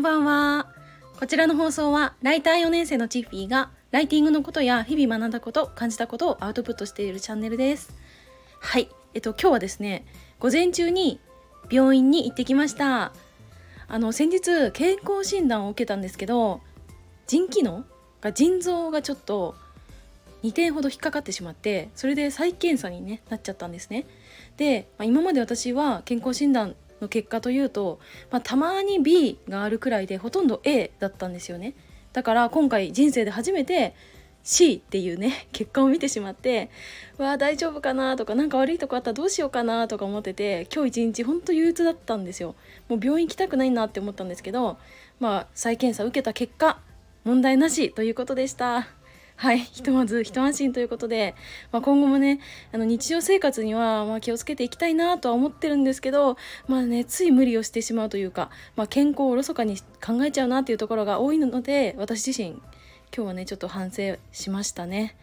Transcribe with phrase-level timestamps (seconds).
[0.00, 0.66] んばんは。
[1.18, 7.92] こちらの放送は、ライター4年生のチッフィーが、ライティングのことや日々学んだこと、感じたことをアウトプットしているチャンネルです。
[8.60, 8.88] はい。
[9.12, 10.06] えっと、今日はですね、
[10.38, 11.20] 午前中に
[11.70, 13.12] 病院に行ってきました。
[13.88, 16.62] あの、先日、健康診断を受けたんですけど、
[17.26, 17.84] 腎機能
[18.22, 19.54] が腎臓がちょっと
[20.42, 24.06] 2点ほど引っかかってしまってそれで再検査に、ね、なっちゃったんですね。
[24.56, 27.98] で、まあ、今まで私は健康診断の結果というと、
[28.30, 31.74] まあ、たまに B があるくらいでほとんど A だったんですよね。
[32.12, 33.94] だから今回人生で初めて
[34.42, 36.70] C っていうね 結果を見てしまって
[37.18, 38.16] わあ大丈夫かな？
[38.16, 39.86] とか何か悪いとこあったらどうしようかな？
[39.86, 42.54] とか思ってて今日一日ほんと憂鬱だったんですよ。
[42.88, 44.78] もう病院行きたくないなって思ったんですけど
[45.18, 46.80] まあ再検査受けた結果
[47.24, 48.88] 問題なしということでした。
[49.40, 51.34] はい、ひとまず一安心ということで、
[51.72, 52.40] まあ、今後もね
[52.74, 56.36] あの日常生活にはま気をつけていきたいなとは思ってるんですけど、
[56.68, 62.60] まあね、つい無理をしてしまうというか、まあ、健康をおろそかに考えちゃうなっていうところが多いので私自身今
[63.12, 65.16] 日はねちょっと反省しましたね。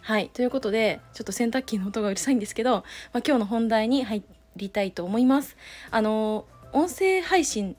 [0.00, 2.78] はいということでちょっと洗濯機の音がうるさいんですけど、
[3.12, 4.24] まあ、今日の本題に入
[4.56, 5.56] りたいと思います。
[5.92, 7.76] あの音声配信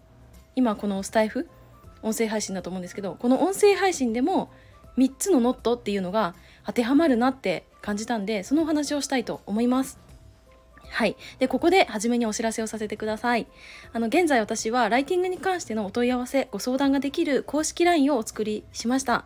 [0.55, 1.49] 今このスタイフ？
[2.03, 4.49] 音声配信だと思うんですけどこの音声配信でも
[4.97, 10.03] 3つのノットっていうのが当てはまるなって感じたんでそのお話をしたいと思います。
[10.93, 11.15] はい。
[11.39, 13.47] で、ここで初めにお知らせをさせてください。
[13.93, 19.25] あの、現在私はライティングに関してのお問い合わせ、ご相談ができる公式 LINE をお作りしました。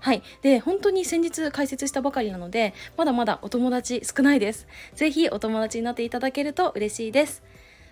[0.00, 0.24] はい。
[0.42, 4.66] で、本当に先日解説したばかりなので、まだまだお友達少ないです。
[4.96, 7.44] ぜひお友達になっていただけると嬉しいです。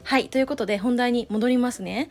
[0.02, 0.28] はい。
[0.28, 2.10] ということで本題に戻りますね。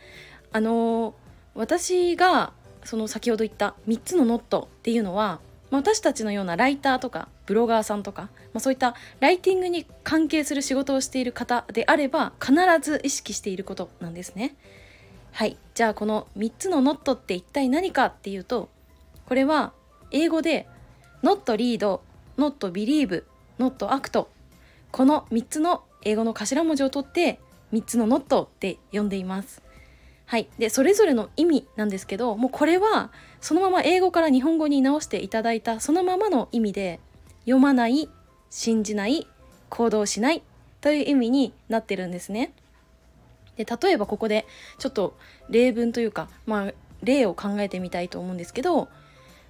[0.53, 1.13] あのー、
[1.55, 5.39] 私がその先ほど言った3つのノットっていうのは
[5.71, 14.55] 私たちのようなライターとかブロガーさんとか、まあ、そういったライティングに関係する仕事をしている方であれば必ず意識していることなんですね。
[15.31, 18.69] はいじゃあこの3つのノットって一体何かっていうと
[19.25, 19.71] これは
[20.11, 20.67] 英語で
[21.23, 21.99] not read,
[22.37, 23.23] not believe,
[23.57, 24.25] not act
[24.91, 27.39] この3つの英語の頭文字を取って
[27.71, 29.61] 3つのノットって呼んでいます。
[30.31, 33.11] はい、でそれぞれの意味なんですけどもうこれは
[33.41, 37.01] そのまま英語から日本語に直していただいたそのままの意味で
[37.41, 38.07] 読まない
[38.49, 39.27] 信じない
[39.67, 40.41] 行動しない
[40.79, 42.53] という意味になってるんですね。
[43.57, 44.47] で例えばここで
[44.79, 45.17] ちょっと
[45.49, 48.87] 例文というか、まあ、例を考えてみたいと思うんですけど、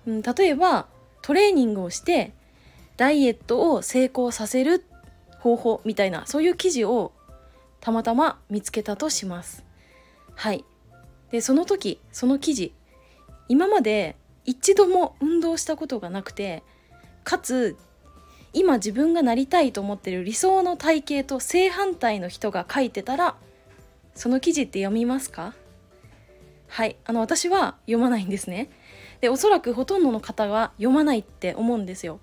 [0.07, 0.87] うん、例えば
[1.21, 2.33] トレーニングをして
[2.97, 4.83] ダイエットを成功させる
[5.37, 7.11] 方法みたいなそういう記事を
[7.81, 9.63] たまたま見つけたとします。
[10.33, 10.65] はい
[11.31, 12.73] でその時その記事
[13.47, 14.15] 今まで
[14.45, 16.63] 一度も運動したことがなくて
[17.23, 17.77] かつ
[18.53, 23.35] 今自分がなりたいと思ってる理想の体型と正反対の人が書いてたら
[24.13, 25.53] その記事って読みますか？
[26.67, 28.69] はいあの私は読まないんですね。
[29.21, 32.19] でおそらくほとんどの方は読まないって思うんですよ。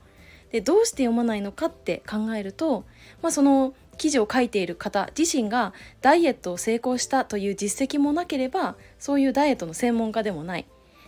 [0.50, 2.84] でどうして読まないのかって考えると、
[3.22, 10.66] まあ、その記事を書いている方自身がダイエットを成功したという実績もなければそういうダイエットの専門家でもない。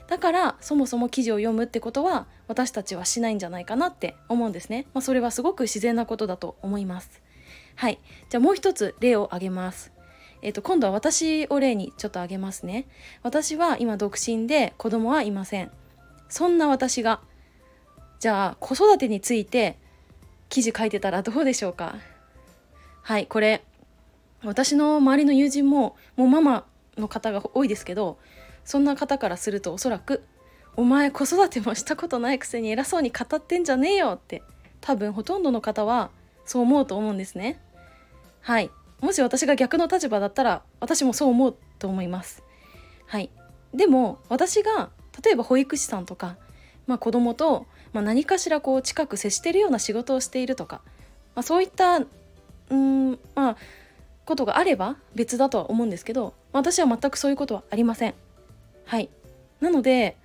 [0.08, 7.22] だからそもそも記事を読むってことは私たちはしないんじゃないかなって思うんですね、まあ、それはすごく自然なことだと思います。
[7.76, 8.00] はい。
[8.28, 9.92] じゃあもう一つ例を挙げます。
[10.42, 12.86] えー、と今度は私を例にちょっと挙げますね。
[13.22, 15.70] 私は今独身で子供はいません。
[16.28, 17.20] そんな私が
[18.18, 19.78] じゃあ子育てについて
[20.48, 21.94] 記事書いてたらどうでしょうか？
[23.02, 23.64] はいこれ
[24.44, 26.66] 私の周りの友人ももうママ
[26.96, 28.18] の方が多いですけど
[28.64, 30.22] そんな方からするとおそらく
[30.76, 34.42] 「お前子育てもしたことないくせに偉そうに語ってんじゃねえよ」って
[34.80, 36.10] 多分ほとんどの方は
[36.44, 37.60] そう思うと思うんですね。
[38.40, 42.42] はいもし私が逆の立場だったら私もそう思うと思います。
[43.06, 43.30] はい
[43.74, 44.90] でも私が
[45.24, 46.36] 例えば保育士さんとか、
[46.86, 50.80] まあ、子供と、まあ、何かしらこう近く接してるような仕事をしているとか、
[51.34, 52.00] まあ、そういった
[52.70, 53.56] うんまあ
[54.24, 58.14] ことがあれば別だとは思うんですけど私は全くそういうことはありません。
[58.84, 59.08] はい
[59.60, 60.16] なので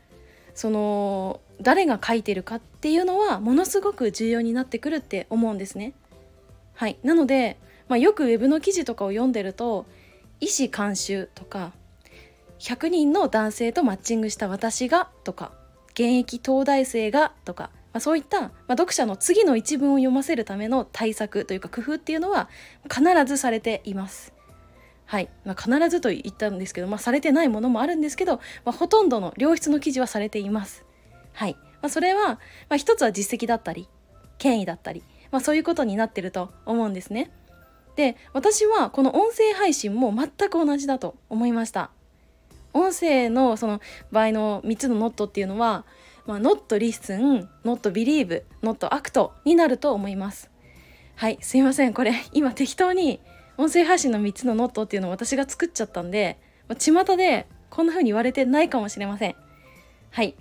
[0.53, 5.94] その誰が書いてるかっていうのはものすごく重要になってくるって思うんですね。
[6.74, 7.57] はいなので、
[7.88, 9.86] まあ、よくウェブの記事とかを読んでると
[10.39, 11.71] 医師監修とか
[12.59, 15.51] 100人の男性とマッチングした私がとか
[15.92, 22.50] 現役東大生がとかまあ、そういった、まあ、読者の次の一文を読ませるための対策というか工夫っていうのは
[22.94, 24.33] 必ずされています。
[25.06, 30.83] はい、まあ、必ずと言ったんですけど、まあ、されてないものもあるんですけど、まあ、ほとんどの良質の記事はされています。
[31.31, 32.39] はい、ま、それは、ま
[32.71, 33.88] あ、一つは実績だったり
[34.39, 35.01] 権威だったり、
[35.31, 37.31] ま、そういうことになってると思うんですね。
[37.95, 41.92] で私はこの音声配信も全く同じだと思いました。
[42.74, 43.80] 音声のその
[44.12, 45.86] 場合の3つのノットっていうのは、
[46.25, 50.50] まあ、not listen, not believe, not act になると思います。
[51.16, 51.94] はいすいません。
[51.94, 53.22] これ今適当に
[53.57, 56.38] 音声配信の3つのノットっていうのを私が作っちゃったんで、
[56.68, 59.36] まあ、巷でこんな風に言われてないかもしれません。
[60.12, 60.36] はい。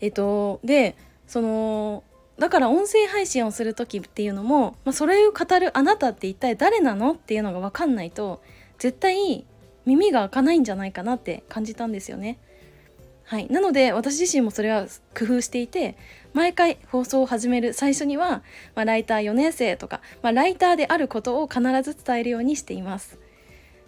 [0.00, 0.96] えっとで
[1.26, 2.04] その
[2.38, 8.42] だから音声配信をする時っていうのも、まあ、それを語るあなたって一体誰なのっていうのが分かんないと
[8.78, 9.44] 絶対
[9.84, 12.38] 耳が開かないんじゃないかなって感じたんですよね。
[13.28, 15.98] はい、なので私自身もそれは工夫していて
[16.32, 18.42] 毎回放送を始める最初には、
[18.74, 23.18] まあ、ライター4年生とか、まあ、ライターであることを必ず伝えるようにしています。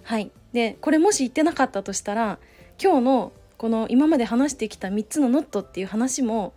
[0.03, 2.39] はい、でこれもし言ってなかったとしたら
[2.83, 6.53] 今日のこの今まで話してきた3つのノットっていう話も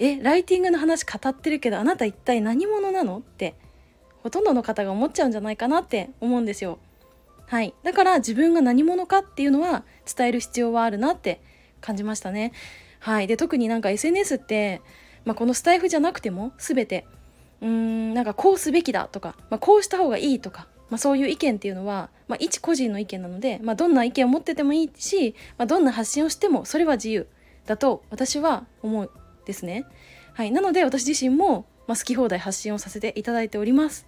[0.00, 3.18] えライティングの話語ってるけどあなた一体何者なの？
[3.18, 3.54] って
[4.24, 6.80] ほとんどの方が思っちゃうんじゃないかなって思うんですよ。
[7.46, 11.40] はい、だから自分が何者かっていうのは伝える必要はあるなって
[11.80, 12.52] 感じましたね。
[13.00, 14.82] はい、で特になんか SNS って、
[15.24, 17.06] まあ、このスタイフじゃなくても全て
[17.60, 27.26] うーんなんかこうすべきだとか、まあ、こうした方がいいとか、まあ、そういう意見っていうのは、まあ、一個人の意見なので、まあ、どんな意見を持っててもいいし、まあ、どんな発信をしてもそれは自由
[27.66, 29.10] だと私は思う
[29.44, 29.84] ですね。
[30.34, 34.06] はい、なので私自身も、まあ、好き放題発信をさせていただいております。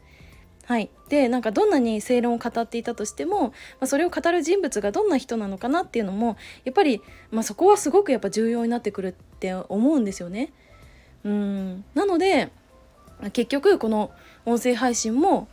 [0.70, 7.02] はい、でなんかどんなに正論を語っていたとしても、まあ、それを語る人物がどんな人なのかなっていうのもやっぱり、
[7.32, 10.52] まあ、そこはすごくやっぱ重要になってくるって思うんですよね。
[11.25, 12.50] うんなので
[13.32, 14.12] 結局この
[14.46, 15.49] 音声配信も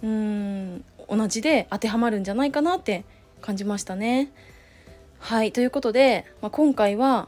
[0.00, 3.04] うん同じで当てはまるんじゃないかなって
[3.40, 4.30] 感じましたね。
[5.18, 7.26] はいということで、まあ、今回は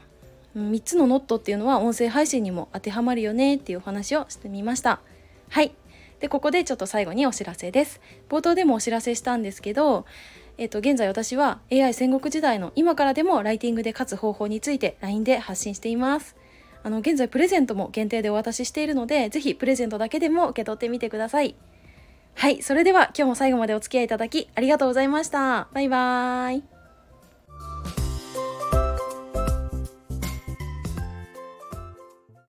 [0.55, 5.01] 3つのノットっていうのは音声配信にも当てはまるよねっていうお話をしてみました。
[5.49, 5.75] はい
[6.19, 10.05] でここでちょっと最後にお知らせです冒頭でもお知らせしたんですけど
[10.57, 16.35] えっと、現在私は AI 戦国時代の今からでもライティングで勝つ方法について LINE で発信しています。
[16.83, 21.55] あの、現在プレゼントも限定でお渡ししているので、ぜひプレゼントだけでも受け取ってみてください。
[22.35, 25.67] はい、それでは今日も最後までお付き合いいただきありがとうございました。
[25.73, 26.74] バイバーイ。